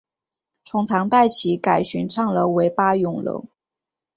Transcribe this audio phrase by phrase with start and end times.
[0.65, 3.45] 从唐代起改玄畅楼为八咏楼。